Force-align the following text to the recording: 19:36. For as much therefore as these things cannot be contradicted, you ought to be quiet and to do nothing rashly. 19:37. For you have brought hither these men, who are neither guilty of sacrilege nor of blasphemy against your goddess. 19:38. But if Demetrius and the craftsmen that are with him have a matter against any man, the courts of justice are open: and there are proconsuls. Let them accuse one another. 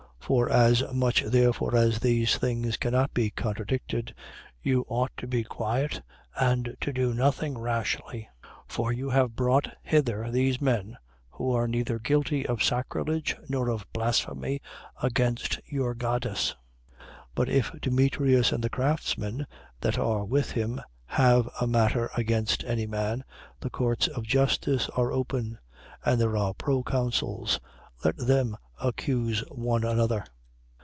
19:36. 0.29 0.37
For 0.37 0.49
as 0.49 0.93
much 0.93 1.23
therefore 1.23 1.75
as 1.75 1.99
these 1.99 2.37
things 2.37 2.77
cannot 2.77 3.13
be 3.13 3.31
contradicted, 3.31 4.15
you 4.61 4.85
ought 4.87 5.11
to 5.17 5.27
be 5.27 5.43
quiet 5.43 6.01
and 6.39 6.73
to 6.79 6.93
do 6.93 7.13
nothing 7.13 7.57
rashly. 7.57 8.29
19:37. 8.45 8.51
For 8.67 8.93
you 8.93 9.09
have 9.09 9.35
brought 9.35 9.67
hither 9.83 10.31
these 10.31 10.61
men, 10.61 10.95
who 11.31 11.51
are 11.51 11.67
neither 11.67 11.99
guilty 11.99 12.45
of 12.47 12.63
sacrilege 12.63 13.35
nor 13.49 13.67
of 13.67 13.85
blasphemy 13.91 14.61
against 15.03 15.59
your 15.65 15.93
goddess. 15.93 16.55
19:38. 17.01 17.05
But 17.35 17.49
if 17.49 17.71
Demetrius 17.81 18.53
and 18.53 18.63
the 18.63 18.69
craftsmen 18.69 19.45
that 19.81 19.97
are 19.99 20.23
with 20.23 20.51
him 20.51 20.79
have 21.07 21.49
a 21.59 21.67
matter 21.67 22.09
against 22.15 22.63
any 22.63 22.87
man, 22.87 23.25
the 23.59 23.69
courts 23.71 24.07
of 24.07 24.23
justice 24.23 24.87
are 24.95 25.11
open: 25.11 25.57
and 26.05 26.21
there 26.21 26.37
are 26.37 26.53
proconsuls. 26.53 27.59
Let 28.05 28.15
them 28.15 28.55
accuse 28.83 29.41
one 29.51 29.83
another. 29.83 30.25